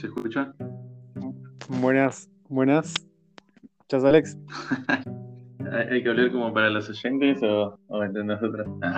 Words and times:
¿Se 0.00 0.06
escucha? 0.06 0.54
Buenas, 1.80 2.30
buenas. 2.48 2.94
¿Chas, 3.88 4.02
Alex? 4.04 4.38
¿Hay 5.90 6.02
que 6.02 6.08
hablar 6.08 6.32
como 6.32 6.52
para 6.54 6.70
los 6.70 6.88
oyentes 6.88 7.42
o, 7.42 7.78
o 7.88 8.04
entre 8.04 8.24
nosotros? 8.24 8.66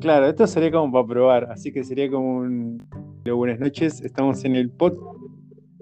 Claro, 0.00 0.26
esto 0.26 0.48
sería 0.48 0.72
como 0.72 0.90
para 0.92 1.06
probar, 1.06 1.44
así 1.52 1.70
que 1.72 1.84
sería 1.84 2.10
como 2.10 2.38
un... 2.38 2.82
Buenas 3.24 3.60
noches, 3.60 4.00
estamos 4.00 4.44
en 4.44 4.56
el 4.56 4.68
pod... 4.68 4.94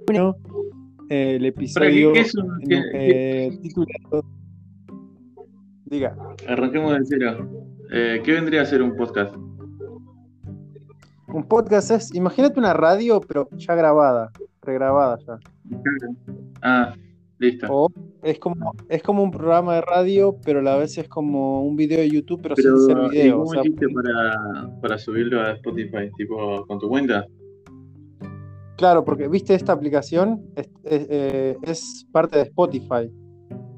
Bueno, 0.06 0.36
eh, 1.08 1.36
el 1.36 1.40
Pero, 1.40 1.40
¿qué, 1.40 1.48
episodio 1.48 2.12
qué 2.12 2.20
es 2.20 2.34
un- 2.34 2.58
qué- 2.68 2.82
qué- 2.92 3.46
eh, 3.46 3.58
titulado... 3.62 4.22
Diga, 5.86 6.14
arranquemos 6.46 6.92
de 6.98 6.98
cero. 7.06 7.50
Eh, 7.92 8.20
¿Qué 8.22 8.32
vendría 8.32 8.60
a 8.60 8.66
ser 8.66 8.82
un 8.82 8.94
podcast? 8.94 9.34
Un 11.32 11.44
podcast 11.44 11.90
es, 11.90 12.14
imagínate 12.14 12.58
una 12.58 12.72
radio, 12.72 13.20
pero 13.20 13.48
ya 13.56 13.74
grabada, 13.74 14.30
regrabada 14.62 15.18
ya. 15.26 15.38
Ah, 16.62 16.94
listo. 17.38 17.66
O 17.70 17.92
es 18.22 18.38
como, 18.38 18.72
es 18.88 19.02
como 19.02 19.22
un 19.22 19.30
programa 19.30 19.76
de 19.76 19.80
radio, 19.82 20.36
pero 20.44 20.60
a 20.60 20.62
la 20.62 20.76
vez 20.76 20.98
es 20.98 21.08
como 21.08 21.64
un 21.64 21.76
video 21.76 22.00
de 22.00 22.10
YouTube, 22.10 22.40
pero, 22.42 22.54
Pero, 22.54 22.76
sin 22.76 22.86
ser 22.86 22.98
¿y 23.04 23.08
video. 23.10 23.38
cómo 23.38 23.50
o 23.50 23.52
sea, 23.52 23.62
hiciste 23.62 23.86
para, 23.88 24.80
para 24.80 24.98
subirlo 24.98 25.40
a 25.40 25.52
Spotify? 25.52 26.10
¿Tipo 26.16 26.66
con 26.66 26.78
tu 26.78 26.88
cuenta? 26.88 27.24
Claro, 28.76 29.04
porque 29.04 29.28
viste 29.28 29.54
esta 29.54 29.72
aplicación, 29.72 30.42
es, 30.56 30.70
es, 30.84 31.06
eh, 31.10 31.56
es 31.62 32.06
parte 32.12 32.36
de 32.36 32.44
Spotify. 32.44 33.10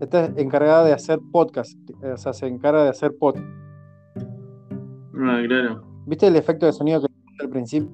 Esta 0.00 0.24
es 0.24 0.36
encargada 0.36 0.84
de 0.84 0.92
hacer 0.92 1.18
podcast, 1.30 1.78
o 2.02 2.16
sea, 2.16 2.32
se 2.32 2.46
encarga 2.46 2.84
de 2.84 2.90
hacer 2.90 3.12
podcast. 3.18 3.46
Ah, 5.14 5.40
claro. 5.46 5.82
¿Viste 6.06 6.26
el 6.26 6.36
efecto 6.36 6.66
de 6.66 6.72
sonido 6.72 7.00
que 7.00 7.11
al 7.40 7.48
principio? 7.48 7.90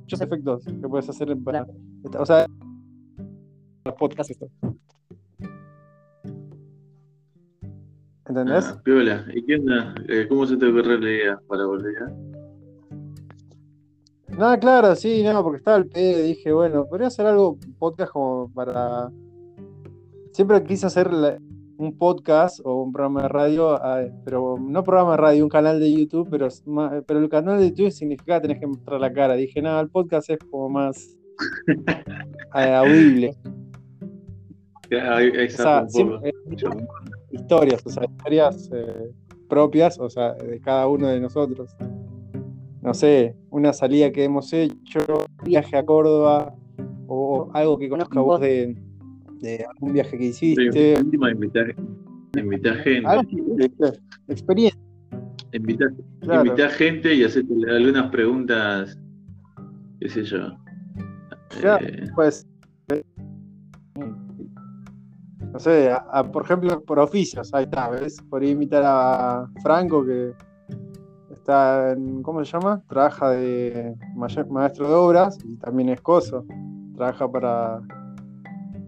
Muchos 0.00 0.20
efectos 0.20 0.64
que 0.64 0.88
puedes 0.88 1.08
hacer 1.08 1.36
para. 1.44 1.66
O 2.18 2.26
sea, 2.26 2.46
los 3.84 3.94
podcasts 3.94 4.30
esto. 4.30 4.48
¿Entendés? 8.26 8.66
Ah, 8.66 8.80
piola. 8.84 9.24
¿Y 9.34 9.42
qué 9.44 9.56
onda? 9.56 9.94
Eh, 10.08 10.26
¿Cómo 10.28 10.46
se 10.46 10.56
te 10.56 10.66
ocurrió 10.66 10.98
la 10.98 11.10
idea 11.10 11.40
para 11.48 11.64
volver 11.64 11.94
a? 12.02 12.12
Nada, 14.36 14.58
claro, 14.58 14.94
sí, 14.94 15.22
no, 15.24 15.42
porque 15.42 15.58
estaba 15.58 15.78
el 15.78 15.88
pedo 15.88 16.20
y 16.20 16.28
dije, 16.28 16.52
bueno, 16.52 16.84
podría 16.86 17.08
hacer 17.08 17.26
algo, 17.26 17.58
podcast 17.78 18.12
como 18.12 18.50
para. 18.52 19.10
Siempre 20.32 20.62
quise 20.62 20.86
hacer 20.86 21.12
la- 21.12 21.38
un 21.78 21.96
podcast 21.96 22.60
o 22.64 22.82
un 22.82 22.92
programa 22.92 23.22
de 23.22 23.28
radio, 23.28 23.70
ah, 23.70 24.02
pero 24.24 24.56
no 24.60 24.82
programa 24.82 25.12
de 25.12 25.16
radio, 25.16 25.44
un 25.44 25.48
canal 25.48 25.78
de 25.78 25.92
YouTube, 25.92 26.28
pero, 26.28 26.48
pero 27.06 27.20
el 27.20 27.28
canal 27.28 27.58
de 27.60 27.70
YouTube 27.70 27.92
significa 27.92 28.34
que 28.40 28.48
tenés 28.48 28.60
que 28.60 28.66
mostrar 28.66 29.00
la 29.00 29.12
cara. 29.12 29.34
Dije, 29.34 29.62
nada, 29.62 29.80
el 29.80 29.88
podcast 29.88 30.28
es 30.30 30.38
como 30.50 30.68
más 30.68 31.16
eh, 32.54 32.74
audible. 32.74 33.34
O 34.90 35.50
sea, 35.50 35.86
siempre- 35.88 36.30
eh, 36.30 36.32
historias, 37.30 37.84
o 37.84 37.90
sea, 37.90 38.04
historias 38.04 38.70
eh, 38.72 39.10
propias, 39.46 39.98
o 40.00 40.08
sea, 40.08 40.32
de 40.32 40.58
cada 40.60 40.88
uno 40.88 41.08
de 41.08 41.20
nosotros. 41.20 41.76
No 42.80 42.94
sé, 42.94 43.36
una 43.50 43.74
salida 43.74 44.10
que 44.10 44.24
hemos 44.24 44.50
hecho, 44.54 45.00
viaje 45.44 45.76
a 45.76 45.84
Córdoba, 45.84 46.54
o 47.06 47.50
algo 47.52 47.76
que 47.76 47.90
conozca 47.90 48.20
vos 48.20 48.40
de, 48.40 48.76
de 49.40 49.64
algún 49.64 49.92
viaje 49.92 50.16
que 50.18 50.32
Sí, 50.32 50.54
hiciste. 50.54 50.96
última 51.02 51.30
invitar, 51.30 51.74
invitar 52.36 52.76
gente. 52.78 53.06
Así, 53.08 53.40
¿viste? 53.56 54.00
experiencia. 54.28 54.80
Invitar, 55.52 55.88
Claro. 56.20 56.44
invitar 56.44 56.70
gente 56.70 57.14
y 57.14 57.24
hacerte 57.24 57.52
algunas 57.70 58.10
preguntas, 58.10 58.98
qué 60.00 60.08
sé 60.08 60.24
yo. 60.24 60.56
Claro. 61.60 61.86
Eh, 61.86 62.10
Pues, 62.14 62.46
no 65.52 65.58
sé, 65.58 65.90
a- 65.90 66.04
a- 66.12 66.30
por 66.30 66.44
ejemplo, 66.44 66.82
por 66.84 66.98
oficios, 66.98 67.52
ahí 67.54 67.64
está, 67.64 67.88
¿ves? 67.90 68.20
Podría 68.28 68.50
invitar 68.50 68.82
a 68.84 69.48
Franco, 69.62 70.04
que 70.04 70.32
está 71.32 71.92
en, 71.92 72.22
¿cómo 72.22 72.44
se 72.44 72.52
llama? 72.52 72.82
Trabaja 72.88 73.30
de 73.30 73.94
ma- 74.14 74.26
maestro 74.50 74.88
de 74.88 74.94
obras 74.94 75.38
y 75.44 75.56
también 75.56 75.88
es 75.88 76.00
coso. 76.00 76.44
Trabaja 76.94 77.30
para, 77.30 77.80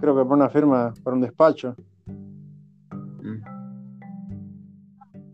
creo 0.00 0.16
que 0.16 0.22
para 0.22 0.34
una 0.34 0.48
firma, 0.48 0.94
para 1.02 1.16
un 1.16 1.22
despacho. 1.22 1.74
mm. 2.06 3.60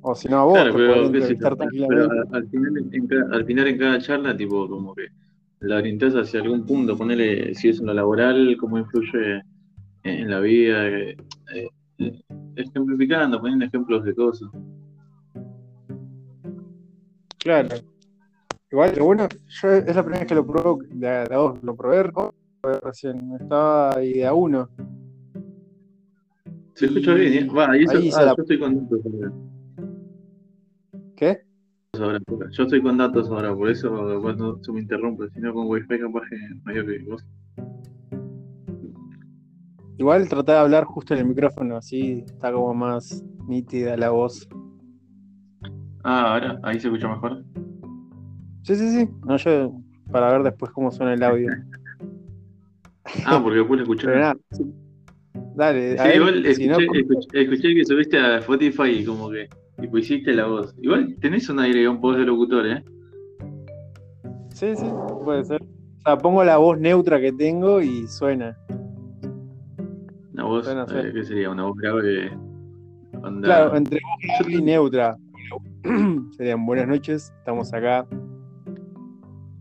O 0.02 0.14
si 0.14 0.28
no, 0.28 0.38
a 0.38 0.44
vos, 0.44 0.54
Claro, 0.54 0.70
te 0.70 0.78
pero, 0.78 2.10
al, 2.32 2.48
final, 2.48 2.72
en 2.92 3.06
cada, 3.08 3.36
al 3.36 3.44
final 3.44 3.66
en 3.66 3.78
cada 3.78 3.98
charla, 3.98 4.36
tipo, 4.36 4.68
como 4.68 4.94
que 4.94 5.08
la 5.60 5.78
orientás 5.78 6.14
hacia 6.14 6.40
algún 6.40 6.64
punto, 6.64 6.96
ponele 6.96 7.54
si 7.54 7.70
es 7.70 7.80
en 7.80 7.86
lo 7.86 7.94
laboral, 7.94 8.56
cómo 8.60 8.78
influye 8.78 9.42
en, 10.04 10.30
la 10.30 10.38
vida, 10.38 10.86
eh, 10.86 11.16
eh, 11.54 12.22
ejemplificando, 12.54 13.40
poniendo 13.40 13.64
ejemplos 13.64 14.04
de 14.04 14.14
cosas. 14.14 14.48
Claro. 17.38 17.76
Igual, 18.70 18.94
lo 18.96 19.04
bueno, 19.04 19.28
yo 19.46 19.72
es 19.72 19.96
la 19.96 20.02
primera 20.02 20.20
vez 20.20 20.28
que 20.28 20.34
lo 20.34 20.44
vos, 20.44 21.62
lo 21.62 21.76
probé 21.76 22.12
recién, 22.82 23.32
estaba 23.40 23.96
ahí 23.96 24.14
de 24.14 24.26
a 24.26 24.34
uno. 24.34 24.68
Se 26.74 26.86
escucha 26.86 27.14
bien, 27.14 27.32
¿eh? 27.32 27.48
Va, 27.52 27.76
y 27.76 27.84
eso, 27.84 27.98
Ahí 27.98 28.10
se 28.10 28.18
ah, 28.20 28.24
la- 28.24 28.34
yo 28.36 28.42
estoy 28.42 28.58
con 28.58 28.74
datos 28.88 29.00
ahora. 29.06 29.32
¿Qué? 31.16 31.38
Yo 32.52 32.62
estoy 32.64 32.82
con 32.82 32.98
datos 32.98 33.30
ahora, 33.30 33.54
por 33.54 33.70
eso 33.70 34.18
cuando 34.20 34.62
se 34.62 34.70
me 34.72 34.80
interrumpe, 34.80 35.30
si 35.30 35.40
no 35.40 35.54
con 35.54 35.66
wifi 35.68 35.98
capaz 35.98 36.22
que 36.28 36.36
medio 36.64 36.84
que 36.86 36.98
vos. 37.08 37.24
Igual 39.98 40.28
traté 40.28 40.52
de 40.52 40.58
hablar 40.58 40.84
justo 40.84 41.14
en 41.14 41.20
el 41.20 41.26
micrófono, 41.26 41.76
así 41.78 42.22
está 42.26 42.52
como 42.52 42.74
más 42.74 43.24
nítida 43.48 43.96
la 43.96 44.10
voz. 44.10 44.46
Ah, 46.04 46.34
ahora, 46.34 46.60
ahí 46.62 46.78
se 46.78 46.88
escucha 46.88 47.08
mejor. 47.08 47.42
Sí, 48.62 48.74
sí, 48.76 48.90
sí. 48.90 49.08
No, 49.24 49.36
yo 49.38 49.72
para 50.12 50.32
ver 50.32 50.42
después 50.42 50.70
cómo 50.72 50.90
suena 50.90 51.14
el 51.14 51.22
audio. 51.22 51.48
Ah, 53.24 53.40
porque 53.42 53.58
después 53.58 53.78
lo 53.78 53.82
escuché. 53.84 54.06
Pero 54.06 54.18
nada, 54.20 54.36
sí. 54.52 54.64
Dale, 55.54 55.96
Sí, 55.98 56.08
igual 56.16 56.44
escuché, 56.46 56.68
no, 56.68 56.78
escuché- 56.78 57.40
escuché 57.42 57.74
que 57.74 57.84
subiste 57.84 58.18
a 58.18 58.38
Spotify 58.38 58.88
y 58.90 59.04
como 59.04 59.30
que 59.30 59.48
tipo, 59.80 59.98
hiciste 59.98 60.32
la 60.34 60.46
voz. 60.46 60.74
Igual 60.80 61.16
tenés 61.20 61.48
un 61.48 61.60
aire 61.60 61.88
un 61.88 62.00
voz 62.00 62.16
de 62.16 62.24
locutor, 62.24 62.66
¿eh? 62.66 62.84
sí, 64.52 64.74
sí, 64.76 64.86
puede 65.24 65.44
ser. 65.44 65.62
O 65.62 66.00
sea, 66.02 66.18
pongo 66.18 66.44
la 66.44 66.56
voz 66.58 66.78
neutra 66.78 67.20
que 67.20 67.32
tengo 67.32 67.80
y 67.80 68.06
suena. 68.06 68.56
Una 70.32 70.44
voz, 70.44 70.64
Suena, 70.66 70.82
eh, 70.82 70.88
suena. 70.88 71.12
¿qué 71.12 71.24
sería? 71.24 71.50
Una 71.50 71.64
voz 71.64 71.76
grave. 71.76 72.30
Onda... 73.22 73.40
Claro, 73.46 73.76
entre 73.76 73.98
voz 74.40 74.48
y 74.50 74.62
neutra. 74.62 75.16
Serían 76.36 76.66
buenas 76.66 76.88
noches, 76.88 77.32
estamos 77.38 77.72
acá 77.72 78.06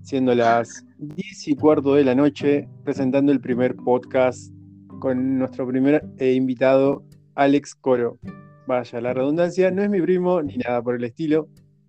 siendo 0.05 0.35
las 0.35 0.85
10 0.99 1.47
y 1.47 1.55
cuarto 1.55 1.95
de 1.95 2.03
la 2.03 2.13
noche 2.13 2.69
presentando 2.83 3.31
el 3.31 3.41
primer 3.41 3.75
podcast 3.75 4.53
con 4.99 5.39
nuestro 5.39 5.67
primer 5.67 6.05
eh, 6.19 6.33
invitado, 6.33 7.03
Alex 7.33 7.73
Coro. 7.73 8.19
Vaya, 8.67 9.01
la 9.01 9.13
redundancia 9.13 9.71
no 9.71 9.81
es 9.81 9.89
mi 9.89 9.99
primo 9.99 10.43
ni 10.43 10.57
nada 10.57 10.83
por 10.83 10.95
el 10.95 11.03
estilo, 11.03 11.47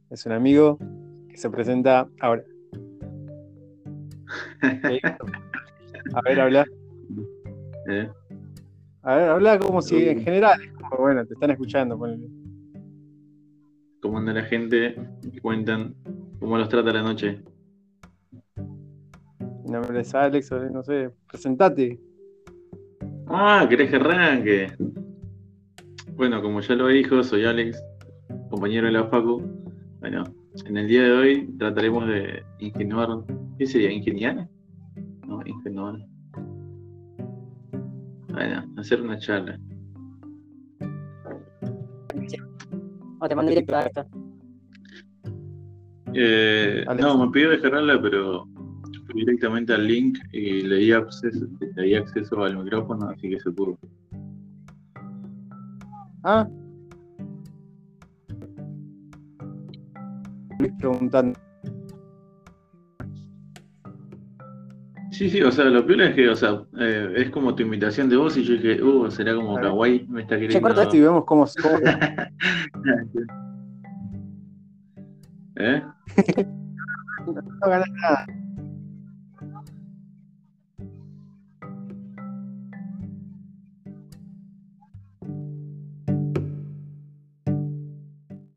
es 0.09 0.25
un 0.25 0.33
amigo 0.33 0.79
que 1.29 1.37
se 1.37 1.51
presenta 1.51 2.09
ahora. 2.21 2.43
A 6.15 6.21
ver, 6.23 6.41
habla. 6.41 6.65
¿eh? 7.91 8.09
A 9.03 9.15
ver, 9.15 9.29
habla 9.29 9.59
como 9.59 9.83
si 9.83 10.09
en 10.09 10.23
general, 10.23 10.59
como, 10.75 11.03
bueno, 11.03 11.27
te 11.27 11.35
están 11.35 11.51
escuchando. 11.51 11.99
ponele. 11.99 12.27
¿Cómo 14.01 14.19
anda 14.19 14.33
la 14.33 14.45
gente? 14.45 14.97
Cuentan 15.43 15.95
cómo 16.41 16.57
los 16.57 16.71
trata 16.71 16.93
la 16.95 17.03
noche. 17.03 17.43
Mi 19.67 19.73
nombre 19.73 20.01
es 20.01 20.15
Alex, 20.15 20.53
no 20.71 20.85
sé, 20.85 21.11
presentate. 21.29 21.99
Ah, 23.27 23.67
¿querés 23.69 23.91
que 23.91 23.97
arranque? 23.97 24.73
Bueno, 26.13 26.41
como 26.41 26.61
ya 26.61 26.77
lo 26.77 26.87
dijo, 26.87 27.21
soy 27.25 27.45
Alex, 27.45 27.83
compañero 28.49 28.87
de 28.87 28.93
la 28.93 29.09
Facu. 29.09 29.43
Bueno, 29.99 30.23
en 30.67 30.77
el 30.77 30.87
día 30.87 31.03
de 31.03 31.11
hoy 31.11 31.49
trataremos 31.59 32.07
de 32.07 32.45
ingenuar. 32.61 33.09
¿Qué 33.59 33.67
sería? 33.67 33.91
¿Ingeniar? 33.91 34.49
No, 35.27 35.41
ingenuar. 35.45 35.97
Bueno, 38.29 38.73
hacer 38.77 39.03
una 39.03 39.19
charla. 39.19 39.59
O 43.19 43.29
te 43.29 43.35
mando 43.35 43.51
directo 43.51 43.75
a 43.75 43.83
esta. 43.83 44.07
Eh, 46.15 46.85
no, 47.01 47.27
me 47.27 47.33
pidió 47.33 47.51
descargarla, 47.51 48.01
pero 48.01 48.47
directamente 49.17 49.73
al 49.73 49.87
link 49.87 50.19
y 50.33 50.63
le 50.63 50.77
di 50.77 50.93
acceso, 50.93 51.47
le 51.75 51.83
di 51.83 51.95
acceso 51.95 52.43
al 52.43 52.57
micrófono, 52.63 53.09
así 53.09 53.31
que 53.31 53.41
se 53.41 53.51
pudo. 53.51 53.79
Ah. 56.23 56.49
Preguntando. 60.79 61.39
Sí, 65.11 65.31
sí, 65.31 65.41
o 65.41 65.51
sea, 65.51 65.65
lo 65.67 65.87
peor 65.87 66.03
es 66.03 66.15
que, 66.15 66.29
o 66.29 66.37
sea, 66.37 66.63
eh, 66.79 67.13
es 67.17 67.31
como 67.31 67.55
tu 67.55 67.63
imitación 67.63 68.11
de 68.11 68.17
voz 68.17 68.37
y 68.37 68.43
yo 68.43 68.53
dije, 68.53 68.83
uh, 68.83 69.11
será 69.11 69.35
como 69.35 69.55
kawaii, 69.57 70.07
me 70.09 70.21
está 70.23 70.39
queriendo. 70.39 70.61
corta 70.61 70.83
Esto 70.83 70.97
y 70.97 71.01
vemos 71.01 71.25
cómo, 71.25 71.47
cómo- 71.63 71.79
¿Eh? 75.57 75.83
no 77.27 77.69
ganas 77.71 77.91
nada. 77.93 78.27